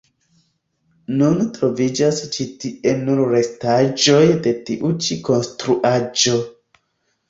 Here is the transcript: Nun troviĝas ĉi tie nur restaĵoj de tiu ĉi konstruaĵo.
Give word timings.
Nun 1.19 1.43
troviĝas 1.57 2.23
ĉi 2.37 2.49
tie 2.65 2.95
nur 3.03 3.23
restaĵoj 3.37 4.27
de 4.49 4.59
tiu 4.69 4.95
ĉi 5.07 5.23
konstruaĵo. 5.33 6.41